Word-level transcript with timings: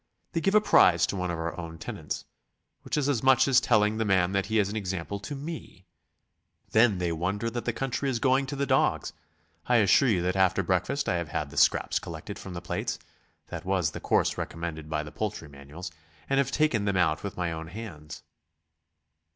They 0.31 0.41
give 0.41 0.55
a 0.55 0.61
prize 0.61 1.05
to 1.05 1.15
one 1.15 1.29
of 1.29 1.37
our 1.37 1.55
own 1.59 1.77
tenants... 1.77 2.25
which 2.81 2.97
is 2.97 3.07
as 3.07 3.21
much 3.21 3.47
as 3.47 3.61
telling 3.61 3.97
the 3.97 4.03
man 4.03 4.31
that 4.31 4.47
he 4.47 4.57
is 4.57 4.67
an 4.67 4.75
example 4.75 5.19
to 5.19 5.35
me. 5.35 5.85
Then 6.71 6.97
they 6.97 7.11
wonder 7.11 7.51
that 7.51 7.65
the 7.65 7.71
country 7.71 8.09
is 8.09 8.17
going 8.17 8.47
to 8.47 8.55
the 8.55 8.65
dogs. 8.65 9.13
I 9.67 9.75
assure 9.75 10.09
you 10.09 10.23
that 10.23 10.35
after 10.35 10.63
breakfast 10.63 11.07
I 11.07 11.17
have 11.17 11.29
had 11.29 11.51
the 11.51 11.55
scraps 11.57 11.99
collected 11.99 12.39
from 12.39 12.55
the 12.55 12.61
plates 12.61 12.97
that 13.49 13.63
was 13.63 13.91
the 13.91 13.99
course 13.99 14.39
recommended 14.39 14.89
by 14.89 15.03
the 15.03 15.11
poultry 15.11 15.47
manuals 15.47 15.91
and 16.27 16.39
have 16.39 16.49
taken 16.51 16.85
them 16.85 16.97
out 16.97 17.21
with 17.21 17.37
my 17.37 17.51
own 17.51 17.67
hands." 17.67 18.23